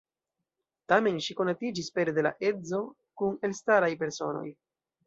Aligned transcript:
Tamen 0.93 1.19
ŝi 1.25 1.35
konatiĝis 1.41 1.91
pere 1.99 2.17
de 2.17 2.25
la 2.29 2.33
edzo 2.51 2.83
kun 3.23 3.39
elstaraj 3.51 3.93
personoj. 4.05 4.49